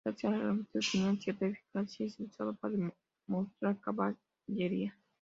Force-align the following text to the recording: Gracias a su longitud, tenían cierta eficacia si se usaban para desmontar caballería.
Gracias 0.03 0.33
a 0.33 0.41
su 0.41 0.41
longitud, 0.45 0.81
tenían 0.97 1.19
cierta 1.21 1.45
eficacia 1.45 2.05
si 2.09 2.09
se 2.09 2.23
usaban 2.23 2.57
para 2.57 2.73
desmontar 2.75 3.77
caballería. 3.81 4.97